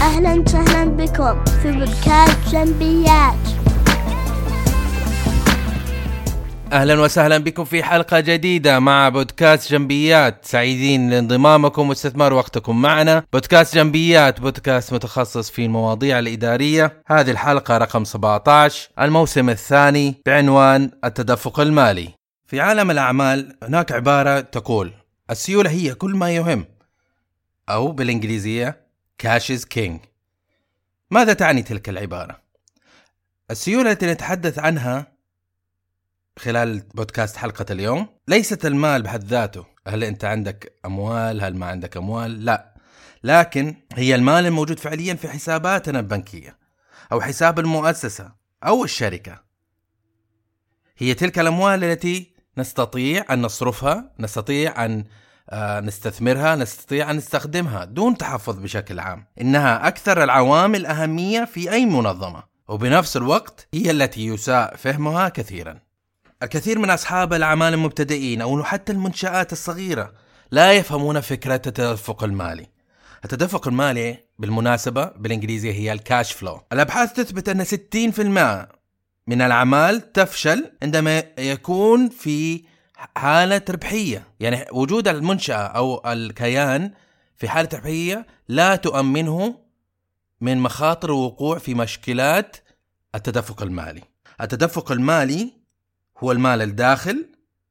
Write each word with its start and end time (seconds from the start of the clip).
أهلا 0.00 0.34
وسهلا 0.40 0.84
بكم 0.84 1.44
في 1.44 1.72
بودكاست 1.72 2.38
جنبيات 2.52 3.34
أهلا 6.72 7.00
وسهلا 7.00 7.38
بكم 7.38 7.64
في 7.64 7.82
حلقة 7.82 8.20
جديدة 8.20 8.78
مع 8.78 9.08
بودكاست 9.08 9.72
جنبيات 9.72 10.44
سعيدين 10.44 11.10
لانضمامكم 11.10 11.88
واستثمار 11.88 12.32
وقتكم 12.32 12.82
معنا. 12.82 13.24
بودكاست 13.32 13.74
جنبيات 13.74 14.40
بودكاست 14.40 14.92
متخصص 14.92 15.50
في 15.50 15.64
المواضيع 15.64 16.18
الإدارية. 16.18 17.02
هذه 17.06 17.30
الحلقة 17.30 17.78
رقم 17.78 18.04
17 18.04 18.88
الموسم 19.00 19.50
الثاني 19.50 20.14
بعنوان 20.26 20.90
التدفق 21.04 21.60
المالي. 21.60 22.08
في 22.46 22.60
عالم 22.60 22.90
الأعمال 22.90 23.56
هناك 23.62 23.92
عبارة 23.92 24.40
تقول 24.40 24.92
السيولة 25.30 25.70
هي 25.70 25.94
كل 25.94 26.14
ما 26.14 26.30
يهم. 26.30 26.66
أو 27.68 27.92
بالإنجليزية 27.92 28.86
cash 29.18 29.50
is 29.50 29.64
king 29.64 30.00
ماذا 31.10 31.32
تعني 31.32 31.62
تلك 31.62 31.88
العبارة؟ 31.88 32.42
السيولة 33.50 33.92
التي 33.92 34.06
نتحدث 34.06 34.58
عنها 34.58 35.12
خلال 36.38 36.80
بودكاست 36.80 37.36
حلقة 37.36 37.66
اليوم 37.70 38.08
ليست 38.28 38.66
المال 38.66 39.02
بحد 39.02 39.24
ذاته. 39.24 39.66
هل 39.86 40.04
أنت 40.04 40.24
عندك 40.24 40.72
أموال؟ 40.84 41.42
هل 41.42 41.56
ما 41.56 41.66
عندك 41.66 41.96
أموال؟ 41.96 42.44
لا. 42.44 42.74
لكن 43.24 43.74
هي 43.92 44.14
المال 44.14 44.46
الموجود 44.46 44.78
فعليا 44.78 45.14
في 45.14 45.28
حساباتنا 45.28 46.00
البنكية 46.00 46.58
أو 47.12 47.20
حساب 47.20 47.58
المؤسسة 47.58 48.32
أو 48.64 48.84
الشركة. 48.84 49.40
هي 50.98 51.14
تلك 51.14 51.38
الأموال 51.38 51.84
التي 51.84 52.34
نستطيع 52.58 53.24
أن 53.30 53.42
نصرفها 53.42 54.14
نستطيع 54.18 54.84
أن 54.84 55.04
نستثمرها 55.54 56.56
نستطيع 56.56 57.10
أن 57.10 57.16
نستخدمها 57.16 57.84
دون 57.84 58.16
تحفظ 58.16 58.58
بشكل 58.58 58.98
عام. 58.98 59.26
إنها 59.40 59.88
أكثر 59.88 60.24
العوامل 60.24 60.86
أهمية 60.86 61.44
في 61.44 61.72
أي 61.72 61.86
منظمة 61.86 62.42
وبنفس 62.68 63.16
الوقت 63.16 63.68
هي 63.74 63.90
التي 63.90 64.26
يساء 64.26 64.76
فهمها 64.76 65.28
كثيرا. 65.28 65.78
الكثير 66.42 66.78
من 66.78 66.90
أصحاب 66.90 67.32
الأعمال 67.32 67.74
المبتدئين 67.74 68.42
أو 68.42 68.62
حتى 68.62 68.92
المنشآت 68.92 69.52
الصغيرة 69.52 70.12
لا 70.50 70.72
يفهمون 70.72 71.20
فكرة 71.20 71.54
التدفق 71.54 72.24
المالي. 72.24 72.66
التدفق 73.24 73.68
المالي 73.68 74.18
بالمناسبة 74.38 75.04
بالإنجليزية 75.04 75.72
هي 75.72 75.92
الكاش 75.92 76.32
فلو 76.32 76.60
الأبحاث 76.72 77.12
تثبت 77.12 77.48
أن 77.48 77.64
60% 77.64 78.68
من 79.26 79.42
الأعمال 79.42 80.12
تفشل 80.12 80.70
عندما 80.82 81.22
يكون 81.38 82.08
في 82.08 82.64
حالة 82.96 83.62
ربحية. 83.70 84.28
يعني 84.40 84.64
وجود 84.72 85.08
المنشأة 85.08 85.66
أو 85.66 86.02
الكيان 86.06 86.92
في 87.36 87.48
حالة 87.48 87.68
ربحية 87.74 88.26
لا 88.48 88.76
تؤمنه 88.76 89.58
من 90.40 90.58
مخاطر 90.58 91.08
الوقوع 91.08 91.58
في 91.58 91.74
مشكلات 91.74 92.56
التدفق 93.14 93.62
المالي. 93.62 94.02
التدفق 94.40 94.92
المالي 94.92 95.52
هو 96.18 96.32
المال 96.32 96.62
الداخل 96.62 97.26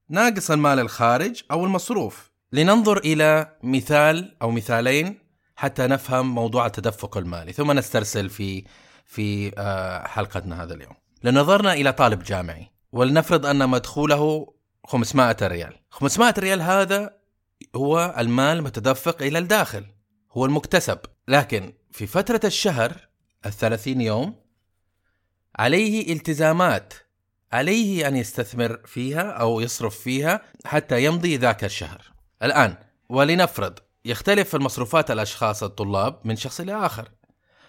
ناقص 0.10 0.52
المال 0.52 0.80
الخارج 0.80 1.42
أو 1.52 1.66
المصروف. 1.66 2.32
لننظر 2.52 2.98
إلى 2.98 3.58
مثال 3.64 4.36
أو 4.42 4.52
مثالين 4.52 5.20
حتى 5.56 5.88
نفهم 5.88 6.36
موضوع 6.36 6.66
التدفق 6.66 7.18
المالي. 7.18 7.54
ثم 7.54 7.72
نسترسل 7.72 8.30
في 8.30 8.64
في 9.06 9.52
آه، 9.58 10.08
حلقتنا 10.08 10.64
هذا 10.64 10.74
اليوم. 10.74 10.94
لنظرنا 11.24 11.74
إلى 11.74 11.92
طالب 11.92 12.24
جامعي. 12.24 12.72
ولنفرض 12.92 13.46
أن 13.46 13.70
مدخوله 13.70 14.54
500 14.86 15.38
ريال. 15.42 15.74
500 15.90 16.34
ريال 16.38 16.62
هذا 16.62 17.18
هو 17.76 18.16
المال 18.18 18.58
المتدفق 18.58 19.22
إلى 19.22 19.40
الداخل 19.40 19.86
هو 20.32 20.46
المكتسب. 20.46 21.00
لكن 21.28 21.74
في 21.92 22.08
فترة 22.08 22.42
الشهر 22.44 23.08
الثلاثين 23.46 24.02
يوم 24.02 24.36
عليه 25.56 26.14
التزامات 26.14 26.94
عليه 27.54 28.08
أن 28.08 28.16
يستثمر 28.16 28.82
فيها 28.86 29.32
أو 29.32 29.62
يصرف 29.62 30.00
فيها 30.00 30.42
حتى 30.66 31.06
يمضي 31.06 31.38
ذاك 31.38 31.64
الشهر. 31.64 32.02
الآن 32.44 32.78
ولنفرض 33.10 33.80
يختلف 34.06 34.56
المصروفات 34.56 35.12
الأشخاص 35.12 35.64
الطلاب 35.64 36.20
من 36.24 36.36
شخص 36.36 36.60
إلى 36.60 36.86
آخر. 36.86 37.10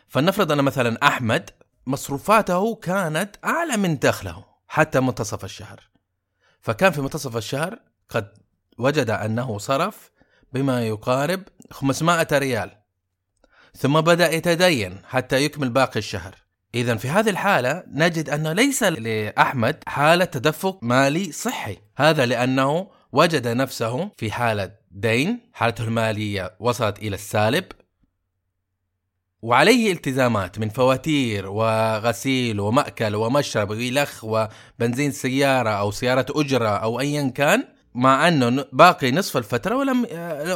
فلنفرض 0.08 0.52
أن 0.52 0.64
مثلا 0.64 1.06
أحمد 1.06 1.50
مصروفاته 1.86 2.74
كانت 2.74 3.36
أعلى 3.44 3.76
من 3.76 3.98
دخله 3.98 4.44
حتى 4.68 5.00
منتصف 5.00 5.44
الشهر. 5.44 5.95
فكان 6.66 6.92
في 6.92 7.00
منتصف 7.00 7.36
الشهر 7.36 7.78
قد 8.08 8.28
وجد 8.78 9.10
أنه 9.10 9.58
صرف 9.58 10.10
بما 10.52 10.86
يقارب 10.86 11.42
500 11.70 12.26
ريال. 12.32 12.70
ثم 13.76 14.00
بدأ 14.00 14.32
يتدين 14.32 15.00
حتى 15.08 15.44
يكمل 15.44 15.70
باقي 15.70 15.98
الشهر. 15.98 16.34
إذا 16.74 16.96
في 16.96 17.08
هذه 17.08 17.30
الحالة 17.30 17.84
نجد 17.86 18.30
أنه 18.30 18.52
ليس 18.52 18.82
لأحمد 18.82 19.82
حالة 19.86 20.24
تدفق 20.24 20.78
مالي 20.82 21.32
صحي. 21.32 21.78
هذا 21.96 22.26
لأنه 22.26 22.90
وجد 23.12 23.48
نفسه 23.48 24.10
في 24.16 24.30
حالة 24.30 24.72
دين 24.90 25.40
حالته 25.52 25.84
المالية 25.84 26.56
وصلت 26.60 26.98
إلى 26.98 27.14
السالب. 27.14 27.64
وعليه 29.46 29.92
التزامات 29.92 30.58
من 30.58 30.68
فواتير 30.68 31.46
وغسيل 31.46 32.60
ومأكل 32.60 33.14
ومشرب 33.14 33.70
ويلخ 33.70 34.24
وبنزين 34.24 35.12
سيارة 35.12 35.70
أو 35.70 35.90
سيارة 35.90 36.26
أجرة 36.30 36.68
أو 36.68 37.00
أيا 37.00 37.28
كان 37.28 37.64
مع 37.94 38.28
أنه 38.28 38.64
باقي 38.72 39.12
نصف 39.12 39.36
الفترة 39.36 39.76
ولم 39.76 40.06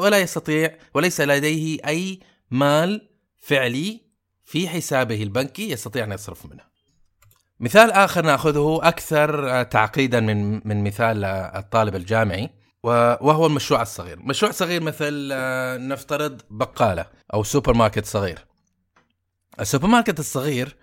ولا 0.03 0.19
يستطيع 0.19 0.77
وليس 0.95 1.21
لديه 1.21 1.79
أي 1.87 2.21
مال 2.51 3.09
فعلي 3.39 4.01
في 4.45 4.69
حسابه 4.69 5.23
البنكي 5.23 5.71
يستطيع 5.71 6.05
أن 6.05 6.13
يصرف 6.13 6.47
منه. 6.47 6.63
مثال 7.61 7.91
آخر 7.91 8.25
نأخذه 8.25 8.81
أكثر 8.83 9.63
تعقيدا 9.63 10.21
من 10.21 10.69
من 10.69 10.85
مثال 10.85 11.25
الطالب 11.25 11.97
الجامعي 11.97 12.51
وهو 12.83 13.47
المشروع 13.47 13.83
الصغير. 13.83 14.19
مشروع 14.23 14.53
صغير 14.53 14.83
مثل 14.83 15.29
نفترض 15.89 16.41
بقالة 16.51 17.07
أو 17.35 17.43
سوبر 17.43 17.75
ماركت 17.75 18.07
صغير. 18.07 18.50
السوبر 19.61 19.87
ماركت 19.87 20.19
الصغير 20.19 20.77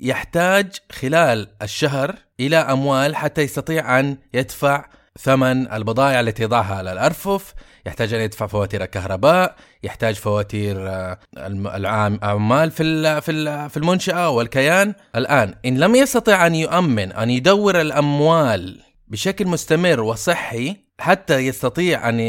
يحتاج 0.00 0.72
خلال 0.92 1.48
الشهر 1.62 2.14
إلى 2.40 2.56
أموال 2.56 3.16
حتى 3.16 3.42
يستطيع 3.42 4.00
أن 4.00 4.16
يدفع 4.34 4.88
ثمن 5.18 5.72
البضائع 5.72 6.20
التي 6.20 6.42
يضعها 6.42 6.74
على 6.74 6.92
الأرفف. 6.92 7.54
يحتاج 7.86 8.14
أن 8.14 8.20
يدفع 8.20 8.46
فواتير 8.46 8.82
الكهرباء 8.82 9.56
يحتاج 9.82 10.14
فواتير 10.14 10.88
آه، 10.88 11.18
العمال 11.36 12.70
في 12.70 13.20
في 13.20 13.68
في 13.68 13.76
المنشأة 13.76 14.30
والكيان. 14.30 14.94
الآن 15.16 15.54
إن 15.64 15.78
لم 15.78 15.94
يستطع 15.94 16.46
أن 16.46 16.54
يؤمن 16.54 17.12
أن 17.12 17.30
يدور 17.30 17.80
الأموال 17.80 18.80
بشكل 19.08 19.46
مستمر 19.46 20.00
وصحي 20.00 20.76
حتى 21.00 21.38
يستطيع 21.38 22.08
أن 22.08 22.20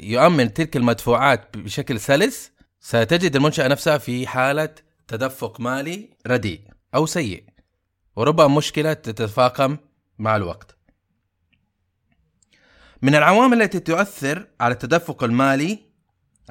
يؤمن 0.00 0.54
تلك 0.54 0.76
المدفوعات 0.76 1.56
بشكل 1.56 2.00
سلس 2.00 2.52
ستجد 2.82 3.36
المنشأة 3.36 3.68
نفسها 3.68 3.98
في 3.98 4.26
حالة 4.26 4.74
تدفق 5.08 5.60
مالي 5.60 6.10
رديء 6.26 6.60
أو 6.94 7.06
سيء 7.06 7.44
وربما 8.16 8.48
مشكلة 8.48 8.92
تتفاقم 8.92 9.76
مع 10.18 10.36
الوقت. 10.36 10.76
من 13.02 13.14
العوامل 13.14 13.62
التي 13.62 13.80
تؤثر 13.80 14.46
على 14.60 14.72
التدفق 14.72 15.24
المالي 15.24 15.78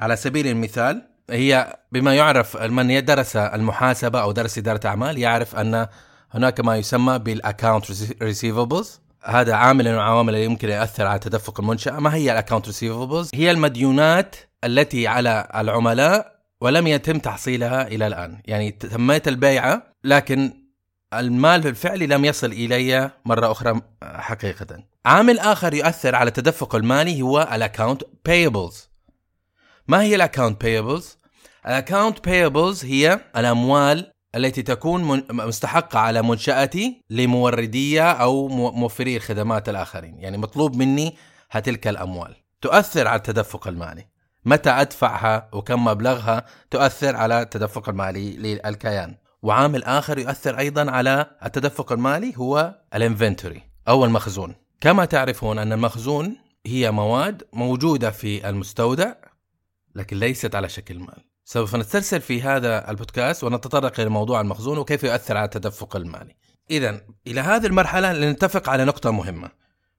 على 0.00 0.16
سبيل 0.16 0.46
المثال 0.46 1.08
هي 1.30 1.78
بما 1.92 2.14
يعرف 2.14 2.56
من 2.56 3.04
درس 3.04 3.36
المحاسبة 3.36 4.22
أو 4.22 4.32
درس 4.32 4.58
إدارة 4.58 4.86
أعمال 4.86 5.18
يعرف 5.18 5.56
أن 5.56 5.86
هناك 6.30 6.60
ما 6.60 6.76
يسمى 6.76 7.18
بال 7.18 7.33
account 7.33 7.84
receivables 8.22 9.00
هذا 9.24 9.54
عامل 9.54 9.84
من 9.84 9.94
العوامل 9.94 10.34
اللي 10.34 10.44
يمكن 10.44 10.68
يأثر 10.68 11.06
على 11.06 11.18
تدفق 11.18 11.60
المنشأة. 11.60 11.98
ما 11.98 12.14
هي 12.14 12.32
ال 12.32 12.36
account 12.36 12.66
receivables 12.66 13.30
هي 13.34 13.50
المديونات 13.50 14.36
التي 14.64 15.06
على 15.06 15.48
العملاء 15.54 16.32
ولم 16.60 16.86
يتم 16.86 17.18
تحصيلها 17.18 17.86
إلى 17.86 18.06
الآن. 18.06 18.42
يعني 18.44 18.70
تمت 18.70 19.28
البيعة 19.28 19.82
لكن 20.04 20.52
المال 21.14 21.66
الفعلي 21.66 22.06
لم 22.06 22.24
يصل 22.24 22.52
إلي 22.52 23.10
مرة 23.24 23.52
أخرى 23.52 23.80
حقيقة. 24.02 24.84
عامل 25.06 25.38
آخر 25.38 25.74
يؤثر 25.74 26.14
على 26.14 26.28
التدفق 26.28 26.74
المالي 26.74 27.22
هو 27.22 27.48
ال 27.52 27.58
account 27.58 28.02
payables. 28.02 28.74
ما 29.88 30.02
هي 30.02 30.14
ال 30.14 30.20
account 30.20 30.62
payables 30.62 31.04
ال 31.66 31.72
account 31.72 32.18
payables 32.18 32.84
هي 32.84 33.20
الأموال 33.36 34.12
التي 34.34 34.62
تكون 34.62 35.22
مستحقة 35.30 35.98
على 35.98 36.22
منشأتي 36.22 37.02
لموردي 37.10 38.12
أو 38.12 38.48
موفري 38.48 39.16
الخدمات 39.16 39.68
الآخرين. 39.68 40.18
يعني 40.18 40.38
مطلوب 40.38 40.76
مني 40.76 41.16
هتلك 41.50 41.88
الأموال. 41.88 42.36
تؤثر 42.60 43.08
على 43.08 43.18
التدفق 43.18 43.68
المالي. 43.68 44.06
متى 44.44 44.70
أدفعها 44.70 45.48
وكم 45.52 45.84
مبلغها 45.84 46.46
تؤثر 46.70 47.16
على 47.16 47.42
التدفق 47.42 47.88
المالي 47.88 48.36
للكيان. 48.36 49.16
وعامل 49.42 49.84
آخر 49.84 50.18
يؤثر 50.18 50.58
أيضا 50.58 50.90
على 50.90 51.26
التدفق 51.44 51.92
المالي 51.92 52.32
هو 52.36 52.74
الإنفنتوري 52.94 53.62
أو 53.88 54.04
المخزون. 54.04 54.54
كما 54.80 55.04
تعرفون 55.04 55.58
أن 55.58 55.72
المخزون 55.72 56.36
هي 56.66 56.90
مواد 56.90 57.42
موجودة 57.52 58.10
في 58.10 58.48
المستودع 58.48 59.12
لكن 59.94 60.16
ليست 60.16 60.54
على 60.54 60.68
شكل 60.68 60.98
مال. 60.98 61.31
سوف 61.52 61.76
نسترسل 61.76 62.20
في 62.20 62.42
هذا 62.42 62.90
البودكاست 62.90 63.44
ونتطرق 63.44 64.00
إلى 64.00 64.08
موضوع 64.08 64.40
المخزون 64.40 64.78
وكيف 64.78 65.04
يؤثر 65.04 65.36
على 65.36 65.44
التدفق 65.44 65.96
المالي. 65.96 66.36
إذا 66.70 67.00
إلى 67.26 67.40
هذه 67.40 67.66
المرحلة 67.66 68.12
لنتفق 68.12 68.68
على 68.68 68.84
نقطة 68.84 69.10
مهمة 69.10 69.50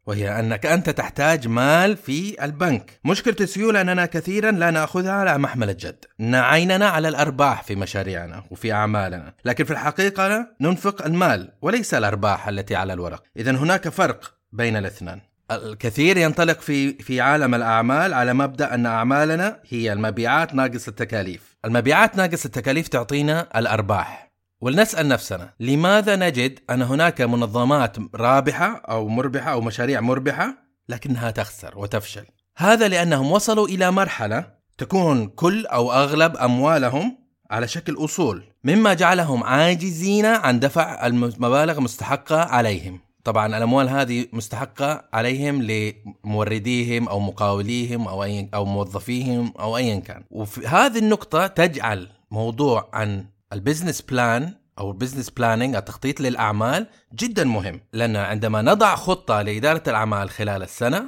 وهي 0.06 0.40
أنك 0.40 0.66
أنت 0.66 0.90
تحتاج 0.90 1.48
مال 1.48 1.98
في 1.98 2.46
البنك. 2.46 3.00
مشكلة 3.06 3.36
السيولة 3.42 3.82
أننا 3.82 4.06
كثيرا 4.06 4.52
لا 4.52 4.72
نأخذها 4.72 5.12
على 5.12 5.38
محمل 5.38 5.70
الجد. 5.70 6.06
نعيننا 6.20 6.90
على 6.90 7.08
الأرباح 7.08 7.64
في 7.64 7.76
مشاريعنا 7.76 8.44
وفي 8.52 8.74
أعمالنا 8.74 9.34
لكن 9.46 9.64
في 9.64 9.72
الحقيقة 9.72 10.48
ننفق 10.62 11.06
المال 11.06 11.52
وليس 11.62 11.94
الأرباح 11.94 12.48
التي 12.48 12.76
على 12.76 12.94
الورق. 12.94 13.24
إذا 13.38 13.52
هناك 13.52 13.90
فرق 13.90 14.34
بين 14.52 14.78
الاثنين 14.78 15.33
الكثير 15.56 16.18
ينطلق 16.18 16.60
في 16.60 16.94
في 16.94 17.22
عالم 17.22 17.56
الأعمال 17.56 18.14
على 18.14 18.34
مبدأ 18.34 18.74
أن 18.74 18.86
أعمالنا 18.86 19.60
هي 19.70 19.94
المبيعات 19.94 20.56
ناقص 20.56 20.88
التكاليف، 20.88 21.58
المبيعات 21.66 22.16
ناقص 22.16 22.46
التكاليف 22.46 22.88
تعطينا 22.88 23.48
الأرباح، 23.56 24.32
ولنسأل 24.62 25.08
نفسنا 25.08 25.54
لماذا 25.60 26.16
نجد 26.16 26.60
أن 26.70 26.82
هناك 26.82 27.22
منظمات 27.22 27.98
رابحة 28.16 28.82
أو 28.90 29.08
مربحة 29.08 29.52
أو 29.52 29.62
مشاريع 29.62 30.02
مربحة 30.02 30.58
لكنها 30.90 31.32
تخسر 31.32 31.78
وتفشل؟ 31.78 32.26
هذا 32.58 32.88
لأنهم 32.88 33.32
وصلوا 33.32 33.68
إلى 33.68 33.92
مرحلة 33.92 34.46
تكون 34.78 35.28
كل 35.28 35.66
أو 35.66 35.92
أغلب 35.92 36.38
أموالهم 36.38 37.18
على 37.52 37.68
شكل 37.68 37.96
أصول، 37.98 38.44
مما 38.64 38.94
جعلهم 38.94 39.44
عاجزين 39.44 40.26
عن 40.26 40.60
دفع 40.60 41.08
المبالغ 41.08 41.78
المستحقه 41.78 42.40
عليهم. 42.40 43.00
طبعا 43.24 43.58
الأموال 43.58 43.90
هذه 43.90 44.28
مستحقة 44.34 45.10
عليهم 45.14 45.62
لمورديهم 45.62 47.10
أو 47.10 47.20
مقاوليهم 47.20 48.08
أو 48.08 48.24
اي 48.24 48.50
أو 48.54 48.66
موظفيهم 48.66 49.54
أو 49.60 49.78
ايا 49.78 50.00
كان. 50.00 50.24
وفي 50.32 50.68
هذه 50.68 50.98
النقطة 50.98 51.48
تجعل 51.48 52.10
موضوع 52.32 52.90
عن 52.94 53.26
ال 53.54 53.59
business 53.59 54.02
plan 54.02 54.54
أو 54.80 54.92
ال 54.92 54.96
business 54.96 55.30
planning 55.30 55.76
التخطيط 55.76 56.22
للأعمال 56.22 56.88
جدا 57.14 57.44
مهم. 57.44 57.80
لأن 57.94 58.16
عندما 58.16 58.62
نضع 58.62 58.96
خطة 58.96 59.42
لإدارة 59.42 59.84
الأعمال 59.88 60.30
خلال 60.30 60.64
السنة 60.64 61.04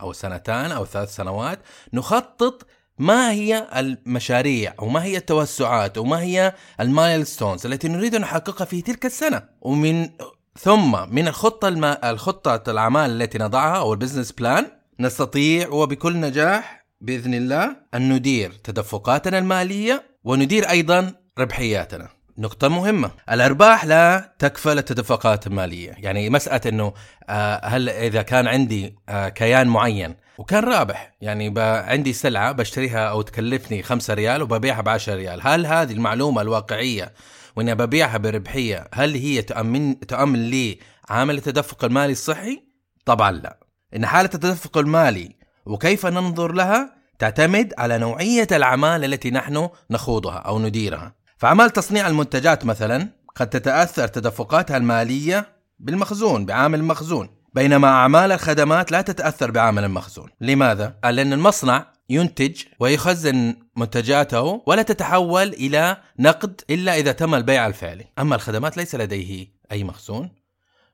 أو 0.00 0.12
سنتان 0.12 0.72
أو 0.72 0.84
ثلاث 0.84 1.14
سنوات 1.14 1.58
نخطط 1.92 2.66
ما 2.98 3.30
هي 3.32 3.68
المشاريع 3.76 4.74
وما 4.78 5.04
هي 5.04 5.16
التوسعات 5.16 5.98
وما 5.98 6.20
هي 6.20 6.54
ال 6.80 6.88
milestones 6.88 7.66
التي 7.66 7.88
نريد 7.88 8.14
أن 8.14 8.20
نحققها 8.20 8.64
في 8.64 8.82
تلك 8.82 9.06
السنة. 9.06 9.42
ومن 9.60 10.08
ثم 10.58 11.14
من 11.14 11.28
الخطة 11.28 11.68
الم... 11.68 11.84
الخطة 11.84 12.70
الأعمال 12.70 13.22
التي 13.22 13.38
نضعها 13.38 13.78
أو 13.78 13.92
ال 13.92 13.96
business 13.96 14.32
plan 14.32 14.66
نستطيع 15.00 15.68
وبكل 15.68 16.20
نجاح 16.20 16.86
بإذن 17.00 17.34
الله 17.34 17.76
أن 17.94 18.12
ندير 18.12 18.52
تدفقاتنا 18.64 19.38
المالية 19.38 20.02
وندير 20.24 20.70
أيضا 20.70 21.12
ربحياتنا. 21.38 22.08
نقطة 22.38 22.68
مهمة. 22.68 23.10
الأرباح 23.30 23.84
لا 23.84 24.34
تكفل 24.38 24.78
التدفقات 24.78 25.46
المالية. 25.46 25.94
يعني 25.98 26.30
مسألة 26.30 26.60
أنه 26.66 26.92
آه، 27.28 27.66
هل 27.66 27.88
إذا 27.88 28.22
كان 28.22 28.48
عندي 28.48 28.94
آه، 29.08 29.28
كيان 29.28 29.68
معين 29.68 30.16
وكان 30.38 30.64
رابح 30.64 31.12
يعني 31.20 31.54
عندي 31.60 32.12
سلعة 32.12 32.52
بشتريها 32.52 33.08
أو 33.08 33.22
تكلفني 33.22 33.82
خمسة 33.82 34.14
ريال 34.14 34.42
وببيعها 34.42 34.80
بعشرة 34.80 35.14
ريال 35.14 35.40
هل 35.42 35.66
هذه 35.66 35.92
المعلومة 35.92 36.42
الواقعية 36.42 37.12
وإني 37.56 37.74
ببيعها 37.74 38.18
بربحية 38.18 38.88
هل 38.94 39.14
هي 39.14 39.42
تؤمن 39.42 40.00
تؤمن 40.00 40.50
لي 40.50 40.78
عامل 41.08 41.36
التدفق 41.36 41.84
المالي 41.84 42.12
الصحي؟ 42.12 42.62
طبعا 43.04 43.30
لا. 43.30 43.58
إن 43.96 44.06
حالة 44.06 44.30
التدفق 44.34 44.78
المالي 44.78 45.36
وكيف 45.66 46.06
ننظر 46.06 46.52
لها 46.52 46.96
تعتمد 47.18 47.74
على 47.78 47.98
نوعية 47.98 48.46
الأعمال 48.52 49.04
التي 49.04 49.30
نحن 49.30 49.68
نخوضها 49.90 50.36
أو 50.36 50.58
نديرها. 50.58 51.14
فأعمال 51.38 51.70
تصنيع 51.70 52.06
المنتجات 52.06 52.64
مثلا 52.64 53.08
قد 53.34 53.50
تتأثر 53.50 54.08
تدفقاتها 54.08 54.76
المالية 54.76 55.46
بالمخزون 55.78 56.46
بعامل 56.46 56.78
المخزون 56.78 57.28
بينما 57.54 57.88
أعمال 57.88 58.32
الخدمات 58.32 58.92
لا 58.92 59.00
تتأثر 59.00 59.50
بعامل 59.50 59.84
المخزون. 59.84 60.30
لماذا؟ 60.40 60.94
لأن 61.04 61.32
المصنع 61.32 61.95
ينتج 62.08 62.62
ويخزن 62.80 63.56
منتجاته 63.76 64.62
ولا 64.66 64.82
تتحول 64.82 65.48
إلى 65.48 65.96
نقد 66.18 66.60
إلا 66.70 66.96
إذا 66.96 67.12
تم 67.12 67.34
البيع 67.34 67.66
الفعلي، 67.66 68.06
أما 68.18 68.34
الخدمات 68.34 68.76
ليس 68.76 68.94
لديه 68.94 69.48
أي 69.72 69.84
مخزون 69.84 70.30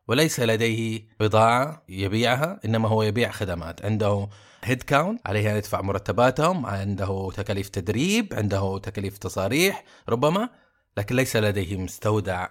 وليس 0.08 0.40
لديه 0.40 1.08
بضاعة 1.20 1.82
يبيعها 1.88 2.60
إنما 2.64 2.88
هو 2.88 3.02
يبيع 3.02 3.30
خدمات، 3.30 3.84
عنده 3.84 4.28
هيد 4.64 4.82
كاونت 4.82 5.20
عليه 5.26 5.52
أن 5.52 5.56
يدفع 5.56 5.80
مرتباتهم، 5.80 6.66
عنده 6.66 7.30
تكاليف 7.34 7.68
تدريب، 7.68 8.34
عنده 8.34 8.78
تكاليف 8.78 9.18
تصاريح 9.18 9.84
ربما 10.08 10.48
لكن 10.96 11.16
ليس 11.16 11.36
لديه 11.36 11.76
مستودع 11.76 12.48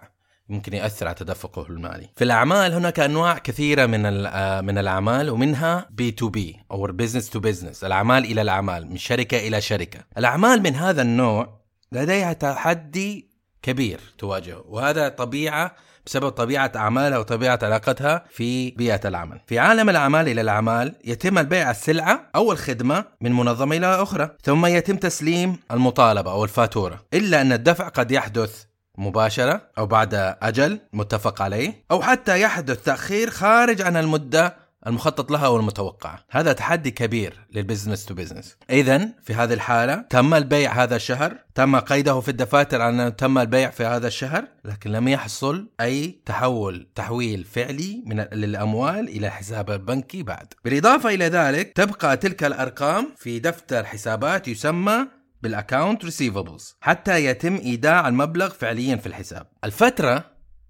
ممكن 0.51 0.73
يأثر 0.73 1.07
على 1.07 1.15
تدفقه 1.15 1.65
المالي. 1.69 2.09
في 2.15 2.23
الأعمال 2.23 2.73
هناك 2.73 2.99
أنواع 2.99 3.37
كثيرة 3.37 3.85
من 3.85 4.25
آه، 4.25 4.61
من 4.61 4.77
الأعمال 4.77 5.29
ومنها 5.29 5.87
B 5.89 6.11
to 6.11 6.29
B 6.29 6.59
أو 6.71 6.87
business 6.87 7.29
to 7.29 7.39
business، 7.39 7.83
الأعمال 7.83 8.25
إلى 8.25 8.41
الأعمال، 8.41 8.89
من 8.89 8.97
شركة 8.97 9.47
إلى 9.47 9.61
شركة. 9.61 9.99
الأعمال 10.17 10.63
من 10.63 10.75
هذا 10.75 11.01
النوع 11.01 11.61
لديها 11.91 12.33
تحدي 12.33 13.31
كبير 13.61 13.99
تواجهه، 14.17 14.63
وهذا 14.67 15.09
طبيعة 15.09 15.75
بسبب 16.05 16.29
طبيعة 16.29 16.71
أعمالها 16.75 17.17
وطبيعة 17.17 17.59
علاقتها 17.63 18.25
في 18.29 18.71
بيئة 18.71 19.07
العمل. 19.07 19.39
في 19.47 19.59
عالم 19.59 19.89
الأعمال 19.89 20.27
إلى 20.27 20.41
الأعمال 20.41 20.95
يتم 21.05 21.37
البيع 21.37 21.71
السلعة 21.71 22.29
أو 22.35 22.51
الخدمة 22.51 23.05
من 23.21 23.31
منظمة 23.33 23.77
إلى 23.77 23.87
أخرى، 23.87 24.29
ثم 24.43 24.65
يتم 24.65 24.97
تسليم 24.97 25.57
المطالبة 25.71 26.31
أو 26.31 26.43
الفاتورة، 26.43 27.05
إلا 27.13 27.41
أن 27.41 27.51
الدفع 27.51 27.87
قد 27.87 28.11
يحدث 28.11 28.70
مباشرة 28.97 29.61
أو 29.77 29.85
بعد 29.85 30.13
أجل 30.41 30.79
متفق 30.93 31.41
عليه 31.41 31.83
أو 31.91 32.01
حتى 32.01 32.41
يحدث 32.41 32.83
تأخير 32.83 33.29
خارج 33.29 33.81
عن 33.81 33.97
المدة 33.97 34.61
المخطط 34.87 35.31
لها 35.31 35.47
والمتوقعة 35.47 36.19
هذا 36.29 36.53
تحدي 36.53 36.91
كبير 36.91 37.47
لل 37.51 37.62
business 37.62 38.05
to 38.05 38.13
business 38.13 38.57
إذا 38.69 39.09
في 39.23 39.33
هذه 39.33 39.53
الحالة 39.53 40.05
تم 40.09 40.33
البيع 40.33 40.83
هذا 40.83 40.95
الشهر 40.95 41.37
تم 41.55 41.75
قيده 41.75 42.19
في 42.19 42.29
الدفاتر 42.29 42.89
أنه 42.89 43.09
تم 43.09 43.37
البيع 43.37 43.69
في 43.69 43.85
هذا 43.85 44.07
الشهر 44.07 44.47
لكن 44.65 44.91
لم 44.91 45.07
يحصل 45.07 45.69
أي 45.81 46.21
تحول 46.25 46.87
تحويل 46.95 47.43
فعلي 47.43 48.03
من 48.05 48.25
للأموال 48.33 49.09
إلى 49.09 49.29
حساب 49.29 49.71
البنكي 49.71 50.23
بعد. 50.23 50.53
بالإضافة 50.65 51.09
إلى 51.09 51.25
ذلك 51.25 51.73
تبقى 51.75 52.17
تلك 52.17 52.43
الأرقام 52.43 53.07
في 53.17 53.39
دفتر 53.39 53.85
حسابات 53.85 54.47
يسمى 54.47 55.07
بال 55.43 55.57
account 55.57 56.05
receivables 56.05 56.75
حتى 56.81 57.25
يتم 57.25 57.55
إيداع 57.55 58.07
المبلغ 58.07 58.49
فعليا 58.49 58.95
في 58.95 59.07
الحساب. 59.07 59.47
الفترة 59.63 60.25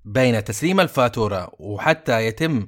بين 0.06 0.44
تسليم 0.44 0.80
الفاتورة 0.80 1.52
وحتى 1.60 2.26
يتم 2.26 2.68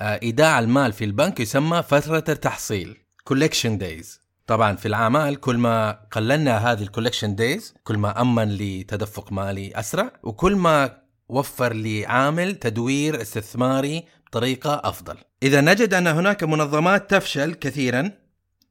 آه، 0.00 0.20
إيداع 0.22 0.58
المال 0.58 0.92
في 0.92 1.04
البنك 1.04 1.40
يسمى 1.40 1.82
فترة 1.82 2.24
التحصيل 2.28 2.96
collection 3.24 3.78
days. 3.78 4.20
طبعا 4.46 4.76
في 4.76 4.88
الأعمال 4.88 5.40
كل 5.40 5.56
ما 5.56 5.90
قللنا 6.10 6.72
هذه 6.72 6.82
ال 6.82 6.87
collection 6.87 7.34
days 7.34 7.74
كل 7.84 7.98
ما 7.98 8.20
أمن 8.20 8.48
لتدفق 8.48 9.32
مالي 9.32 9.72
أسرع 9.74 10.12
وكل 10.22 10.56
ما 10.56 11.00
وفر 11.28 11.72
لي 11.72 12.06
عامل 12.06 12.54
تدوير 12.54 13.22
استثماري 13.22 14.04
بطريقة 14.26 14.80
أفضل. 14.84 15.16
إذا 15.42 15.60
نجد 15.60 15.94
أن 15.94 16.06
هناك 16.06 16.44
منظمات 16.44 17.10
تفشل 17.10 17.54
كثيرا 17.54 18.12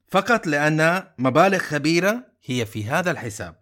فقط 0.08 0.46
لأن 0.46 1.02
مبالغ 1.18 1.58
كبيرة 1.58 2.29
هي 2.44 2.66
في 2.66 2.84
هذا 2.84 3.10
الحساب 3.10 3.54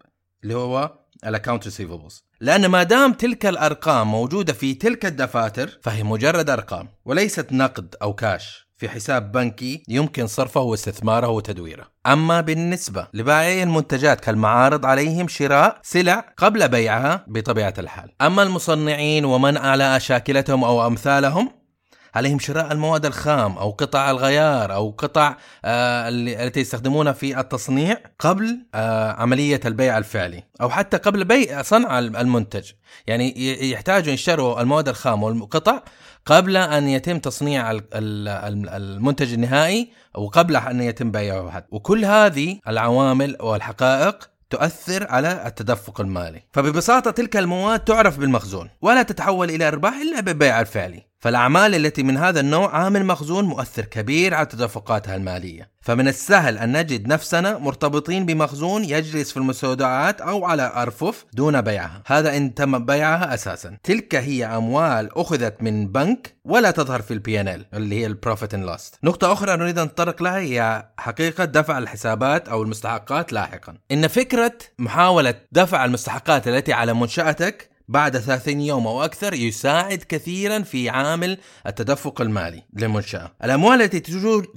اللي 0.43 0.55
هو 0.55 0.99
ال 1.27 1.31
account 1.32 1.65
receivables 1.65 2.25
لأن 2.41 2.67
ما 2.67 2.83
دام 2.83 3.13
تلك 3.13 3.47
الأرقام 3.47 4.11
موجودة 4.11 4.53
في 4.53 4.75
تلك 4.75 5.07
الدفاتر 5.07 5.79
فهي 5.83 6.03
مجرد 6.03 6.51
أرقام 6.51 6.89
وليست 7.05 7.53
نقد 7.53 7.97
أو 8.03 8.13
كاش 8.13 8.69
في 8.79 8.89
حساب 8.89 9.33
بنكي 9.33 9.83
يمكن 9.89 10.27
صرفه 10.27 10.61
واستثماره 10.61 11.29
وتدويره. 11.29 11.87
أما 12.07 12.41
بالنسبة 12.41 13.07
لبائعي 13.15 13.63
المنتجات 13.63 14.21
كالمعارض 14.21 14.87
عليهم 14.87 15.29
شراء 15.29 15.81
سلع 15.83 16.33
قبل 16.37 16.69
بيعها 16.69 17.25
بطبيعة 17.29 17.75
الحال. 17.79 18.11
أما 18.21 18.43
المصنعين 18.43 19.25
ومن 19.25 19.57
على 19.57 20.01
شاكلتهم 20.01 20.65
أو 20.65 20.87
أمثالهم 20.87 21.51
عليهم 22.15 22.39
شراء 22.39 22.73
المواد 22.73 23.07
الخام 23.07 23.59
أو 23.59 23.71
قطع 23.71 24.11
الغيار 24.11 24.75
أو 24.75 24.95
قطع 24.99 25.37
آه 25.65 26.09
التي 26.09 26.61
يستخدمونها 26.61 27.13
في 27.13 27.41
التصنيع 27.41 27.97
قبل 28.19 28.67
آه 28.75 29.13
عملية 29.13 29.61
البيع 29.65 29.99
الفعلي 29.99 30.45
أو 30.61 30.71
حتى 30.71 30.97
قبل 30.97 31.25
بيع 31.25 31.63
صنع 31.63 31.99
المنتج. 31.99 32.71
يعني 33.07 33.71
يحتاجوا 33.71 34.13
يشتروا 34.13 34.61
المواد 34.61 34.89
الخام 34.89 35.23
والقطع 35.23 35.83
قبل 36.27 36.57
أن 36.57 36.89
يتم 36.89 37.19
تصنيع 37.19 37.79
المنتج 37.93 39.33
النهائي 39.33 39.93
وقبل 40.15 40.57
أن 40.57 40.81
يتم 40.81 41.11
بيعه 41.11 41.51
حتى. 41.51 41.67
وكل 41.71 42.05
هذه 42.05 42.59
العوامل 42.69 43.37
والحقائق 43.41 44.31
تؤثر 44.51 45.07
على 45.11 45.47
التدفق 45.47 46.01
المالي. 46.01 46.43
فببساطة 46.53 47.11
تلك 47.11 47.37
المواد 47.37 47.81
تعرف 47.81 48.19
بالمخزون 48.19 48.71
ولا 48.83 49.03
تتحول 49.03 49.51
إلى 49.51 49.69
أرباح 49.69 49.95
إلا 49.95 50.21
بالبيع 50.21 50.61
الفعلي. 50.61 51.08
فالأعمال 51.19 51.75
التي 51.75 52.03
من 52.03 52.17
هذا 52.17 52.41
النوع 52.41 52.77
عامل 52.77 53.07
مخزون 53.07 53.45
مؤثر 53.45 53.85
كبير 53.85 54.35
على 54.35 54.47
تدفقاتها 54.47 55.17
المالية. 55.17 55.71
فمن 55.81 56.09
السهل 56.09 56.59
أن 56.59 56.77
نجد 56.77 57.07
نفسنا 57.09 57.59
مرتبطين 57.59 58.27
بمخزون 58.27 58.85
يجلس 58.85 59.31
في 59.31 59.37
المستودعات 59.37 60.21
أو 60.21 60.45
على 60.45 60.73
أرفف 60.77 61.25
دون 61.33 61.61
بيعها. 61.61 62.03
هذا 62.07 62.37
إن 62.37 62.55
تم 62.55 62.85
بيعها 62.85 63.35
أساسا. 63.35 63.77
تلك 63.83 64.15
هي 64.15 64.47
أموال 64.47 65.19
أخذت 65.19 65.63
من 65.63 65.87
بنك 65.93 66.37
ولا 66.45 66.71
تظهر 66.71 67.03
في 67.03 67.11
ال 67.11 67.41
P&L 67.41 67.67
اللي 67.75 68.01
هي 68.01 68.07
ال 68.07 68.14
profit 68.14 68.55
and 68.55 68.63
loss 68.63 68.99
نقطة 69.05 69.33
أخرى 69.33 69.57
نريد 69.57 69.79
أن 69.79 69.87
نتطرق 69.87 70.23
لها 70.23 70.39
هي 70.39 70.89
حقيقة 70.99 71.45
دفع 71.45 71.79
الحسابات 71.79 72.49
أو 72.49 72.63
المستحقات 72.63 73.33
لاحقا. 73.33 73.75
إن 73.93 74.07
فكرة 74.07 74.59
محاولة 74.79 75.35
دفع 75.53 75.85
المستحقات 75.85 76.49
التي 76.49 76.73
على 76.73 76.95
منشأتك 76.95 77.68
بعد 77.89 78.19
30 78.19 78.61
يوم 78.61 78.87
أو 78.87 79.05
أكثر 79.05 79.35
يساعد 79.35 80.05
كثيرا 80.09 80.59
في 80.63 80.89
عامل 80.89 81.39
التدفق 81.67 82.21
المالي 82.21 82.63
للمنشأة 82.77 83.33
الأموال 83.45 83.83
التي 83.83 84.01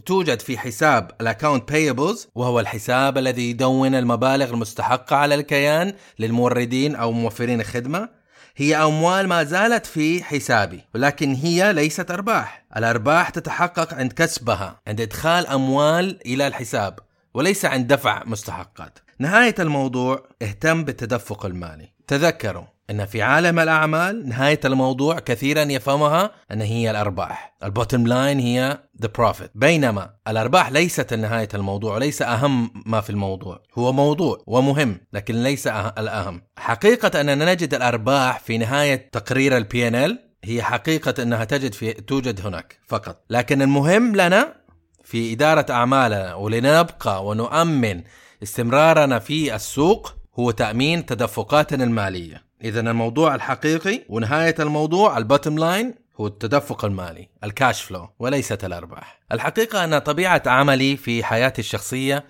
توجد 0.05 0.39
في 0.39 0.57
حساب 0.57 1.11
ال 1.21 1.28
account 1.28 1.71
payables 1.71 2.27
وهو 2.35 2.59
الحساب 2.59 3.17
الذي 3.17 3.49
يدون 3.49 3.95
المبالغ 3.95 4.49
المستحقة 4.49 5.15
على 5.15 5.35
الكيان 5.35 5.93
للموردين 6.19 6.95
أو 6.95 7.11
موفرين 7.11 7.61
الخدمة 7.61 8.21
هي 8.55 8.75
أموال 8.75 9.27
ما 9.27 9.43
زالت 9.43 9.85
في 9.85 10.23
حسابي 10.23 10.81
ولكن 10.95 11.33
هي 11.33 11.73
ليست 11.73 12.11
أرباح. 12.11 12.65
الأرباح 12.77 13.29
تتحقق 13.29 13.93
عند 13.93 14.13
كسبها 14.13 14.81
عند 14.87 15.01
إدخال 15.01 15.47
أموال 15.47 16.19
إلى 16.25 16.47
الحساب 16.47 16.99
وليس 17.33 17.65
عند 17.65 17.93
دفع 17.93 18.23
مستحقات. 18.25 18.99
نهاية 19.19 19.55
الموضوع 19.59 20.23
اهتم 20.41 20.83
بالتدفق 20.83 21.45
المالي. 21.45 21.93
تذكروا 22.07 22.63
إن 22.91 23.05
في 23.05 23.21
عالم 23.21 23.59
الأعمال 23.59 24.29
نهاية 24.29 24.59
الموضوع 24.65 25.19
كثيرا 25.19 25.61
يفهمها 25.61 26.31
أن 26.51 26.61
هي 26.61 26.91
الأرباح. 26.91 27.55
ال 27.63 27.70
bottom 27.70 28.07
line 28.07 28.39
هي 28.39 28.77
the 29.01 29.09
profit 29.17 29.51
بينما 29.55 30.09
الأرباح 30.27 30.71
ليست 30.71 31.13
نهاية 31.13 31.47
الموضوع 31.53 31.95
وليس 31.95 32.21
أهم 32.21 32.71
ما 32.85 33.01
في 33.01 33.09
الموضوع. 33.09 33.63
هو 33.77 33.93
موضوع 33.93 34.43
ومهم 34.47 34.97
لكن 35.13 35.43
ليس 35.43 35.67
أه- 35.67 35.71
الأهم. 35.71 36.41
حقيقة 36.57 37.21
أننا 37.21 37.53
نجد 37.53 37.73
الأرباح 37.73 38.39
في 38.39 38.57
نهاية 38.57 39.09
تقرير 39.11 39.57
ال 39.57 39.87
P&L 39.87 40.19
هي 40.43 40.63
حقيقة 40.63 41.23
أنها 41.23 41.43
تجد 41.43 41.73
في 41.73 41.93
توجد 41.93 42.45
هناك 42.45 42.79
فقط. 42.87 43.25
لكن 43.29 43.61
المهم 43.61 44.15
لنا 44.15 44.55
في 45.03 45.33
إدارة 45.33 45.65
أعمالنا 45.69 46.33
ولنبقى 46.35 47.25
ونؤمن 47.25 48.01
استمرارنا 48.43 49.19
في 49.19 49.55
السوق 49.55 50.13
هو 50.39 50.51
تأمين 50.51 51.05
تدفقاتنا 51.05 51.83
المالية. 51.83 52.50
اذا 52.63 52.79
الموضوع 52.79 53.35
الحقيقي 53.35 54.01
ونهاية 54.09 54.55
الموضوع 54.59 55.17
ال 55.17 55.23
bottom 55.23 55.57
line 55.57 55.95
هو 56.19 56.27
التدفق 56.27 56.85
المالي 56.85 57.29
ال 57.43 57.51
cash 57.51 57.81
flow 57.81 58.09
وليست 58.19 58.65
الأرباح. 58.65 59.19
الحقيقة 59.31 59.83
أن 59.83 59.97
طبيعة 59.97 60.43
عملي 60.45 60.97
في 60.97 61.23
حياتي 61.23 61.61
الشخصية 61.61 62.23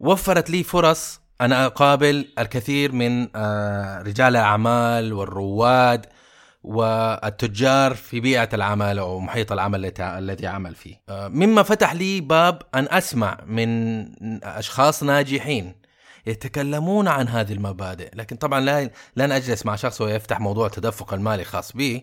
وفرت 0.00 0.50
لي 0.50 0.62
فرص 0.62 1.20
أن 1.40 1.52
أقابل 1.52 2.28
الكثير 2.38 2.92
من 2.92 3.28
آه، 3.36 4.02
رجال 4.02 4.36
الأعمال 4.36 5.12
والرواد 5.12 6.06
والتجار 6.62 7.94
في 7.94 8.20
بيئة 8.20 8.48
العمل 8.52 8.98
أو 8.98 9.20
محيط 9.20 9.52
العمل 9.52 9.92
الذي 10.00 10.46
عمل 10.46 10.74
فيه. 10.74 11.00
آه، 11.08 11.28
مما 11.28 11.62
فتح 11.62 11.94
لي 11.94 12.20
باب 12.20 12.62
أن 12.74 12.86
أسمع 12.90 13.38
من 13.46 14.04
أشخاص 14.44 15.02
ناجحين 15.02 15.74
يتكلمون 16.26 17.08
عن 17.08 17.28
هذه 17.28 17.52
المبادئ. 17.52 18.10
لكن 18.14 18.36
طبعا 18.36 18.60
لا 18.60 18.90
لن 19.16 19.32
أجلس 19.32 19.66
مع 19.66 19.76
شخص 19.76 20.00
ويفتح 20.00 20.40
موضوع 20.40 20.66
التدفق 20.66 21.14
المالي 21.14 21.44
خاص 21.44 21.72
به 21.72 22.02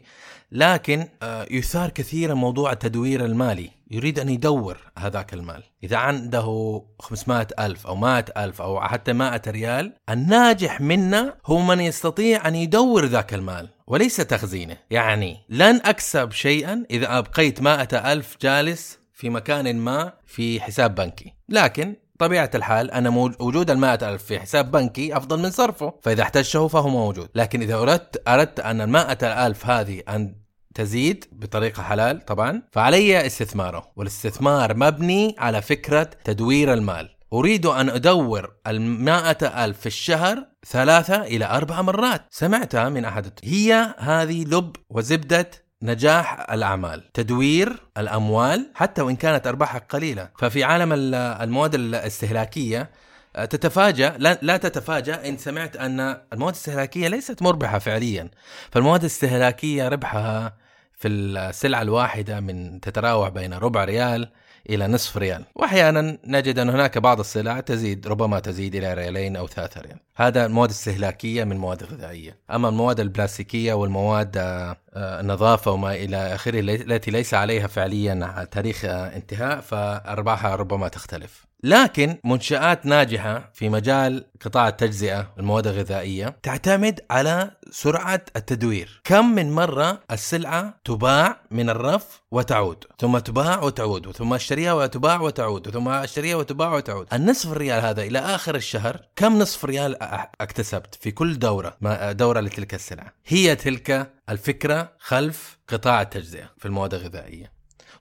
لكن 0.51 1.07
آه، 1.23 1.47
يثار 1.51 1.89
كثيرا 1.89 2.33
موضوع 2.33 2.71
التدوير 2.71 3.25
المالي. 3.25 3.69
يريد 3.91 4.19
أن 4.19 4.29
يدور 4.29 4.77
هذاك 4.97 5.33
المال. 5.33 5.63
إذا 5.83 5.97
عنده 5.97 6.81
500 6.99 7.47
ألف 7.59 7.87
أو 7.87 7.95
100 7.95 8.25
ألف 8.37 8.61
أو 8.61 8.81
حتى 8.81 9.13
100 9.13 9.41
ريال 9.47 9.93
الناجح 10.09 10.81
منا 10.81 11.37
هو 11.45 11.59
من 11.59 11.79
يستطيع 11.79 12.47
أن 12.47 12.55
يدور 12.55 13.05
ذاك 13.05 13.33
المال 13.33 13.69
وليس 13.87 14.15
تخزينه. 14.15 14.77
يعني 14.89 15.37
لن 15.49 15.81
أكسب 15.85 16.31
شيئا 16.31 16.85
إذا 16.91 17.17
أبقيت 17.17 17.61
100 17.61 18.13
ألف 18.13 18.37
جالس 18.41 18.99
في 19.13 19.29
مكان 19.29 19.77
ما 19.77 20.13
في 20.25 20.61
حساب 20.61 20.95
بنكي. 20.95 21.33
لكن 21.49 21.95
طبيعة 22.19 22.51
الحال 22.55 22.91
أن 22.91 23.07
وجود 23.39 23.69
المائة 23.71 24.09
ألف 24.13 24.23
في 24.23 24.39
حساب 24.39 24.71
بنكي 24.71 25.17
أفضل 25.17 25.39
من 25.39 25.51
صرفه 25.51 25.93
فإذا 26.03 26.23
احتجته 26.23 26.67
فهو 26.67 26.89
موجود. 26.89 27.29
لكن 27.35 27.61
إذا 27.61 27.75
أردت 27.75 28.21
أردت 28.27 28.59
أن 28.59 28.81
المائة 28.81 29.47
ألف 29.47 29.65
هذه 29.65 30.01
أن 30.09 30.35
تزيد 30.75 31.25
بطريقة 31.31 31.83
حلال 31.83 32.25
طبعا 32.25 32.61
فعلي 32.71 33.25
استثماره. 33.25 33.91
والاستثمار 33.95 34.77
مبني 34.77 35.35
على 35.39 35.61
فكرة 35.61 36.09
تدوير 36.23 36.73
المال. 36.73 37.09
أريد 37.33 37.65
أن 37.65 37.89
أدور 37.89 38.55
المائة 38.67 39.65
ألف 39.65 39.79
في 39.79 39.85
الشهر 39.85 40.47
ثلاثة 40.67 41.21
إلى 41.21 41.45
أربع 41.45 41.81
مرات. 41.81 42.21
سمعتها 42.29 42.89
من 42.89 43.05
أحد. 43.05 43.39
هي 43.43 43.95
هذه 43.97 44.43
لب 44.43 44.75
وزبدة 44.89 45.64
نجاح 45.85 46.51
الأعمال، 46.51 47.11
تدوير 47.13 47.75
الأموال 47.97 48.71
حتى 48.75 49.01
وإن 49.01 49.15
كانت 49.15 49.47
ارباحها 49.47 49.81
قليلة، 49.89 50.29
ففي 50.37 50.63
عالم 50.63 50.93
المواد 51.13 51.75
الاستهلاكية 51.75 52.89
آه، 53.35 53.45
تتفاجأ 53.45 54.15
لا, 54.17 54.39
لا 54.41 54.57
تتفاجأ 54.57 55.29
إن 55.29 55.37
سمعت 55.37 55.75
أن 55.75 55.99
المواد 56.33 56.53
الاستهلاكية 56.53 57.07
ليست 57.07 57.41
مربحة 57.41 57.79
فعليا. 57.79 58.29
فالمواد 58.71 58.99
الاستهلاكية 58.99 59.87
ربحها 59.87 60.57
في 60.93 61.07
السلعة 61.07 61.81
الواحدة 61.81 62.39
من 62.39 62.81
تتراوح 62.81 63.29
بين 63.29 63.53
ربع 63.53 63.83
ريال 63.83 64.29
إلى 64.69 64.87
نصف 64.87 65.17
ريال. 65.17 65.43
وأحيانا 65.55 66.17
نجد 66.27 66.59
أن 66.59 66.69
هناك 66.69 66.97
بعض 66.97 67.19
السلع 67.19 67.59
تزيد 67.59 68.07
ربما 68.07 68.39
تزيد 68.39 68.75
إلى 68.75 68.93
ريالين 68.93 69.35
أو 69.35 69.47
ثلاثة 69.47 69.81
ريال. 69.81 69.99
هذا 70.17 70.47
مواد 70.47 70.69
استهلاكية 70.69 71.43
من 71.43 71.57
مواد 71.57 71.83
غذائية. 71.83 72.39
أما 72.51 72.69
المواد 72.69 72.99
البلاستيكية 72.99 73.73
والمواد 73.73 74.37
آه، 74.37 74.77
النظافة 74.95 75.71
وما 75.71 75.95
إلى 75.95 76.35
آخره 76.35 76.59
التي 76.59 77.11
ليس 77.11 77.33
عليها 77.33 77.67
فعليا 77.67 78.47
تاريخ 78.51 78.85
انتهاء 78.85 79.61
فأرباحها 79.61 80.55
ربما 80.55 80.87
تختلف. 80.87 81.45
لكن 81.63 82.17
منشآت 82.23 82.85
ناجحة 82.85 83.49
في 83.53 83.69
مجال 83.69 84.25
قطاع 84.41 84.67
التجزئة 84.67 85.33
المواد 85.39 85.67
الغذائية 85.67 86.37
تعتمد 86.43 86.99
على 87.11 87.51
سرعة 87.71 88.21
التدوير. 88.35 89.01
كم 89.03 89.35
من 89.35 89.51
مرة 89.51 89.99
السلعة 90.11 90.73
تباع 90.85 91.41
من 91.51 91.69
الرف 91.69 92.21
وتعود 92.31 92.83
ثم 92.99 93.17
تباع 93.17 93.63
وتعود 93.63 94.11
ثم 94.11 94.33
اشتريها 94.33 94.73
وتباع 94.73 95.21
وتعود 95.21 95.69
ثم 95.69 95.89
اشتريها 95.89 96.35
وتباع 96.35 96.73
وتعود. 96.73 97.07
النصف 97.13 97.51
الريال 97.51 97.81
هذا 97.85 98.01
إلى 98.03 98.19
آخر 98.19 98.55
الشهر 98.55 99.01
كم 99.15 99.39
نصف 99.39 99.65
ريال 99.65 100.03
اكتسبت 100.41 100.95
في 100.95 101.11
كل 101.11 101.39
دورة 101.39 101.77
دورة 102.11 102.39
لتلك 102.39 102.73
السلعة. 102.73 103.13
هي 103.25 103.55
تلك 103.55 104.13
الفكرة 104.29 104.91
خلف 104.99 105.57
قطاع 105.67 106.01
التجزئة 106.01 106.49
في 106.57 106.65
المواد 106.65 106.93
الغذائية. 106.93 107.51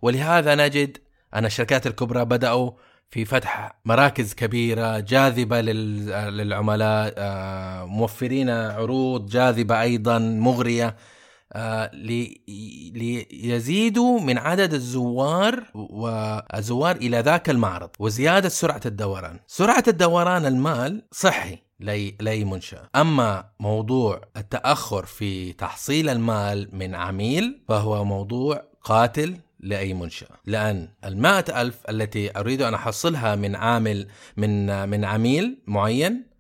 ولهذا 0.02 0.54
نجد 0.54 0.99
أن 1.34 1.44
الشركات 1.44 1.87
الكبرى 1.87 2.25
بدأوا 2.25 2.70
في 3.11 3.25
فتح 3.25 3.78
مراكز 3.84 4.34
كبيرة 4.34 4.99
جاذبة 4.99 5.61
للعملاء 5.61 7.14
آه، 7.16 7.84
موفرين 7.84 8.50
عروض 8.50 9.26
جاذبة 9.26 9.80
أيضا 9.80 10.18
مغرية 10.18 10.96
ليزيدوا 12.94 14.20
من 14.20 14.38
عدد 14.38 14.75
الزوار 14.75 15.64
والزوار 15.75 16.96
إلى 16.96 17.20
ذاك 17.20 17.50
المعرض 17.50 17.90
وزيادة 17.99 18.49
سرعة 18.49 18.80
الدوران. 18.87 19.38
سرعة 19.46 19.84
الدوران 19.88 20.46
المال 20.46 21.02
صحي 21.12 21.58
لأي 22.20 22.44
منشأة 22.44 22.88
أما 22.96 23.44
موضوع 23.61 24.20
التأخر 24.37 25.06
في 25.06 25.52
تحصيل 25.52 26.08
المال 26.08 26.68
من 26.73 26.94
عميل 26.94 27.62
فهو 27.68 28.04
موضوع 28.04 28.62
قاتل 28.82 29.37
لأي 29.61 29.94
منشأة 29.94 30.37
لأن 30.46 30.88
المائة 31.04 31.61
ألف 31.62 31.76
التي 31.88 32.38
أريد 32.38 32.62
أن 32.62 32.75
أحصلها 32.75 33.34
من 33.34 33.56
عامل 33.56 34.06
من 34.37 34.88
من 34.88 35.04
عميل 35.04 35.58
معين 35.66 36.34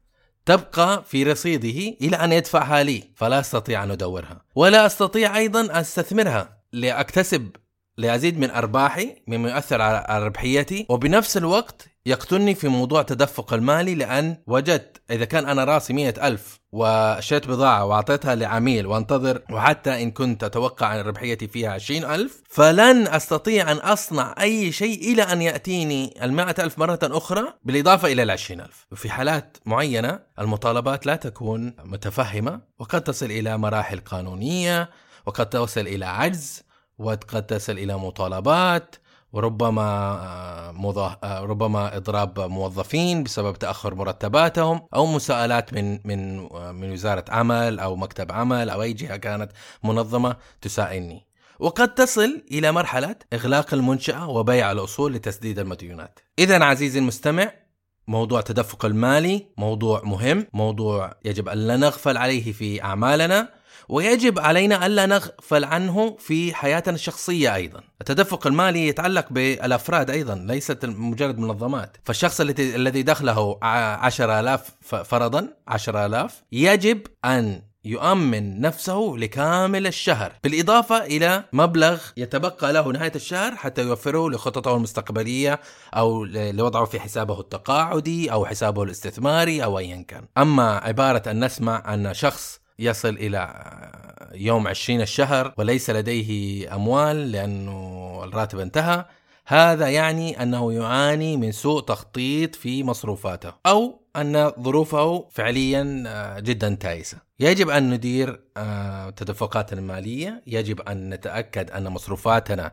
تبقى 0.46 1.04
في 1.06 1.22
رصيده 1.22 1.96
إلى 2.00 2.16
أن 2.16 2.32
يدفعها 2.32 2.82
لي 2.82 3.04
فلا 3.16 3.40
أستطيع 3.40 3.84
أن 3.84 3.90
أدورها. 3.90 4.44
ولا 4.54 4.86
أستطيع 4.86 5.36
أيضا 5.36 5.60
أن 5.60 5.70
أستثمرها 5.70 6.62
لأكتسب 6.72 7.50
لأزيد 7.96 8.38
من 8.38 8.50
أرباحي 8.50 9.16
مما 9.26 9.50
يؤثر 9.50 9.82
على 9.82 10.26
ربحيتي 10.26 10.86
وبنفس 10.88 11.36
الوقت 11.36 11.88
يقتلني 12.06 12.54
في 12.54 12.68
موضوع 12.68 13.00
التدفق 13.00 13.52
المالي 13.52 13.94
لأن 13.94 14.36
وجدت 14.46 15.02
إذا 15.10 15.24
كان 15.24 15.48
أنا 15.48 15.64
رأسي 15.64 15.92
مية 15.92 16.14
ألف 16.22 16.60
وشريت 16.72 17.46
بضاعة 17.46 17.84
وأعطيتها 17.84 18.34
لعميل 18.34 18.86
وانتظر 18.86 19.42
وحتى 19.50 20.02
إن 20.02 20.10
كنت 20.10 20.44
أتوقع 20.44 20.94
أن 20.94 21.06
ربحيتي 21.06 21.48
فيها 21.48 21.70
عشرين 21.70 22.04
ألف 22.04 22.42
فلن 22.48 23.06
أستطيع 23.06 23.72
أن 23.72 23.76
أصنع 23.76 24.34
أي 24.40 24.72
شيء 24.72 25.12
إلى 25.12 25.22
أن 25.22 25.42
يأتيني 25.42 26.24
المائة 26.24 26.54
ألف 26.58 26.78
مرة 26.78 26.98
أخرى 27.02 27.44
بالإضافة 27.62 28.12
إلى 28.12 28.22
العشرين 28.22 28.60
ألف. 28.60 28.86
وفي 28.92 29.10
حالات 29.10 29.56
معينة 29.66 30.20
المطالبات 30.38 31.06
لا 31.06 31.16
تكون 31.16 31.74
متفهمة 31.84 32.60
وقد 32.78 33.04
تصل 33.04 33.26
إلى 33.26 33.58
مراحل 33.58 33.98
قانونية 33.98 34.90
وقد 35.26 35.50
تصل 35.50 35.80
إلى 35.80 36.06
عجز 36.06 36.62
وقد 36.98 37.46
تصل 37.46 37.72
إلى 37.72 37.98
مطالبات 37.98 38.96
وربما 39.34 40.72
مضا... 40.72 41.18
ربما 41.24 41.96
إضراب 41.96 42.40
موظفين 42.40 43.22
بسبب 43.22 43.56
تأخر 43.58 43.94
مرتباتهم 43.94 44.80
أو 44.94 45.06
مساءلات 45.06 45.74
من 45.74 45.98
من 46.04 46.38
من 46.74 46.92
وزارة 46.92 47.24
عمل 47.28 47.78
أو 47.78 47.96
مكتب 47.96 48.32
عمل 48.32 48.70
أو 48.70 48.82
أي 48.82 48.92
جهة 48.92 49.16
كانت 49.16 49.50
منظمة 49.84 50.36
تسائلني. 50.60 51.26
وقد 51.58 51.94
تصل 51.94 52.42
إلى 52.50 52.72
مرحلة 52.72 53.16
إغلاق 53.32 53.74
المنشأة 53.74 54.28
وبيع 54.28 54.72
الأصول 54.72 55.12
لتسديد 55.12 55.58
المديونات. 55.58 56.20
اذا 56.38 56.64
عزيزي 56.64 56.98
المستمع 56.98 57.52
موضوع 58.08 58.38
التدفق 58.38 58.84
المالي 58.84 59.46
موضوع 59.58 60.02
مهم، 60.04 60.46
موضوع 60.52 61.14
يجب 61.24 61.48
أن 61.48 61.58
لا 61.58 61.76
نغفل 61.76 62.16
عليه 62.16 62.52
في 62.52 62.82
أعمالنا 62.82 63.48
ويجب 63.88 64.38
علينا 64.38 64.86
ألا 64.86 65.06
نغفل 65.06 65.64
عنه 65.64 66.16
في 66.18 66.54
حياتنا 66.54 66.94
الشخصية 66.94 67.54
أيضا. 67.54 67.80
التدفق 68.00 68.46
المالي 68.46 68.88
يتعلق 68.88 69.26
بالأفراد 69.30 70.10
أيضا 70.10 70.34
ليست 70.34 70.84
مجرد 70.84 71.38
منظمات، 71.38 71.96
فالشخص 72.04 72.40
الذي 72.40 72.76
الذي 72.76 73.02
دخله 73.02 73.58
10000 73.62 74.70
فرضا 74.82 75.48
10000 75.68 76.42
يجب 76.52 77.06
أن 77.24 77.62
يؤمن 77.86 78.60
نفسه 78.60 79.14
لكامل 79.18 79.86
الشهر. 79.86 80.32
بالإضافة 80.44 81.04
إلى 81.04 81.44
مبلغ 81.52 82.00
يتبقى 82.16 82.72
له 82.72 82.92
نهاية 82.92 83.12
الشهر 83.14 83.56
حتى 83.56 83.82
يوفره 83.82 84.30
لخططه 84.30 84.76
المستقبلية 84.76 85.60
أو 85.94 86.24
لوضعه 86.24 86.84
في 86.84 87.00
حسابه 87.00 87.40
التقاعدي 87.40 88.32
أو 88.32 88.46
حسابه 88.46 88.82
الاستثماري 88.82 89.64
أو 89.64 89.78
أيا 89.78 90.04
كان. 90.08 90.24
أما 90.38 90.76
عبارة 90.76 91.30
أن 91.30 91.44
نسمع 91.44 91.94
أن 91.94 92.14
شخص 92.14 92.60
يصل 92.78 93.08
إلى 93.08 93.54
يوم 94.34 94.68
عشرين 94.68 95.00
الشهر 95.00 95.54
وليس 95.58 95.90
لديه 95.90 96.74
أموال 96.74 97.32
لأنه 97.32 98.20
الراتب 98.24 98.58
انتهى. 98.58 99.04
هذا 99.46 99.88
يعني 99.88 100.42
أنه 100.42 100.72
يعاني 100.72 101.36
من 101.36 101.52
سوء 101.52 101.80
تخطيط 101.80 102.54
في 102.54 102.84
مصروفاته 102.84 103.52
أو 103.66 104.00
أن 104.16 104.52
ظروفه 104.60 105.28
فعليا 105.30 106.04
آه، 106.06 106.40
جدا 106.40 106.74
تائسة. 106.74 107.18
يجب 107.40 107.68
أن 107.68 107.90
ندير 107.90 108.40
آه، 108.56 109.10
تدفقاتنا 109.10 109.80
المالية 109.80 110.42
يجب 110.46 110.80
أن 110.80 111.10
نتأكد 111.10 111.70
أن 111.70 111.88
مصروفاتنا 111.88 112.72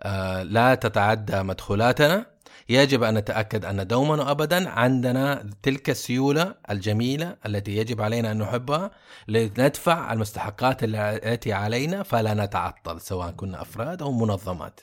آه، 0.00 0.42
لا 0.42 0.74
تتعدى 0.74 1.42
مدخولاتنا 1.42 2.26
يجب 2.68 3.02
أن 3.02 3.14
نتأكد 3.14 3.64
أن 3.64 3.86
دوما 3.86 4.14
وأبدا 4.14 4.68
عندنا 4.68 5.50
تلك 5.62 5.90
السيولة 5.90 6.54
الجميلة 6.70 7.36
التي 7.46 7.76
يجب 7.76 8.00
علينا 8.00 8.32
أن 8.32 8.38
نحبها 8.38 8.90
لندفع 9.28 10.12
المستحقات 10.12 10.78
التي 10.82 11.52
علينا 11.52 12.02
فلا 12.02 12.34
نتعطل 12.34 13.00
سواء 13.00 13.30
كنا 13.30 13.62
أفراد 13.62 14.02
أو 14.02 14.12
منظمات. 14.12 14.80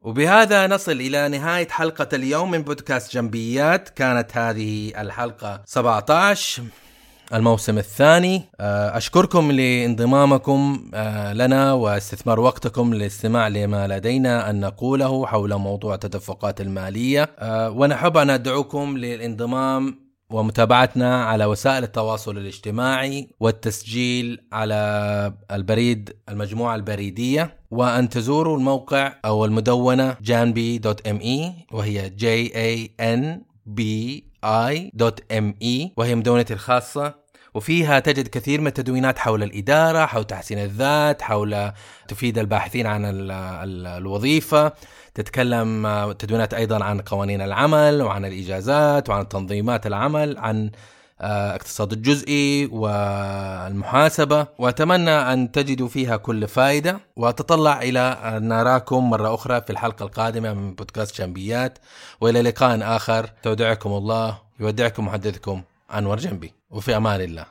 وبهذا 0.00 0.66
نصل 0.66 0.92
إلى 0.92 1.28
نهاية 1.28 1.68
حلقة 1.68 2.08
اليوم 2.12 2.50
من 2.50 2.62
بودكاست 2.62 3.12
جنبيات. 3.14 3.88
كانت 3.88 4.36
هذه 4.36 4.92
الحلقة 5.00 5.62
17 5.66 6.62
الموسم 7.34 7.78
الثاني. 7.78 8.42
آه، 8.60 8.96
أشكركم 8.96 9.52
لانضمامكم 9.52 10.90
آه، 10.94 11.32
لنا 11.32 11.72
واستثمار 11.72 12.40
وقتكم 12.40 12.94
للاستماع 12.94 13.48
لما 13.48 13.86
لدينا 13.86 14.50
أن 14.50 14.60
نقوله 14.60 15.26
حول 15.26 15.54
موضوع 15.54 15.94
التدفقات 15.94 16.60
المالية. 16.60 17.30
آه، 17.38 17.70
ونحب 17.70 18.16
أن 18.16 18.34
ندعوكم 18.34 18.98
للانضمام 18.98 20.02
ومتابعتنا 20.30 21.24
على 21.24 21.44
وسائل 21.44 21.82
التواصل 21.82 22.38
الاجتماعي 22.38 23.28
والتسجيل 23.40 24.40
على 24.52 25.32
البريد 25.50 26.12
المجموعة 26.28 26.74
البريدية. 26.74 27.56
وأن 27.70 28.08
تزوروا 28.08 28.56
الموقع 28.56 29.12
أو 29.24 29.44
المدونة 29.44 30.16
جانبي 30.22 30.78
وهي 31.72 32.08
بي 33.66 34.32
اي 34.44 34.90
دوت 34.94 35.32
ام 35.32 35.54
اي 35.62 35.92
وهي 35.96 36.14
مدونتي 36.14 36.54
الخاصة 36.54 37.21
وفيها 37.54 37.98
تجد 37.98 38.28
كثير 38.28 38.60
من 38.60 38.66
التدوينات 38.66 39.18
حول 39.18 39.42
الإدارة 39.42 40.06
حول 40.06 40.24
تحسين 40.24 40.58
الذات 40.58 41.22
حول 41.22 41.72
تفيد 42.08 42.38
الباحثين 42.38 42.86
عن 42.86 43.02
الوظيفة. 43.86 44.72
تتكلم 45.14 46.12
تدوينات 46.18 46.54
أيضا 46.54 46.84
عن 46.84 47.00
قوانين 47.00 47.42
العمل 47.42 48.02
وعن 48.02 48.24
الإجازات 48.24 49.10
وعن 49.10 49.28
تنظيمات 49.28 49.86
العمل 49.86 50.38
عن 50.38 50.70
آه، 51.20 51.54
اقتصاد 51.54 51.92
الجزئي 51.92 52.66
والمحاسبة. 52.66 54.46
وأتمنى 54.58 55.10
أن 55.10 55.52
تجدوا 55.52 55.88
فيها 55.88 56.16
كل 56.16 56.48
فائدة. 56.48 57.00
وأتطلع 57.16 57.82
إلى 57.82 58.00
أن 58.00 58.48
نراكم 58.48 59.10
مرة 59.10 59.34
أخرى 59.34 59.60
في 59.60 59.70
الحلقة 59.70 60.02
القادمة 60.02 60.54
من 60.54 60.74
بودكاست 60.74 61.14
شامبيات. 61.14 61.78
وإلى 62.20 62.42
لقاء 62.42 62.96
آخر. 62.96 63.30
تودعكم 63.42 63.92
الله 63.92 64.38
يودعكم 64.60 65.06
محدثكم. 65.06 65.62
أنور 65.92 66.16
جنبي 66.16 66.54
وفي 66.70 66.96
أمان 66.96 67.20
الله. 67.20 67.46